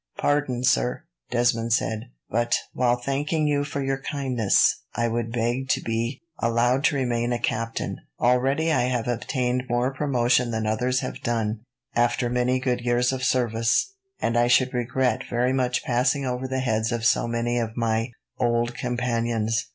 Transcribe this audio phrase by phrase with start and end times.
[0.17, 5.79] "Pardon, sir," Desmond said, "but, while thanking you for your kindness, I would beg to
[5.79, 7.97] be allowed to remain a captain.
[8.19, 11.59] Already I have obtained more promotion than others have done,
[11.95, 16.61] after many years of good service, and I should regret very much passing over the
[16.61, 18.09] heads of so many of my
[18.39, 19.69] old companions."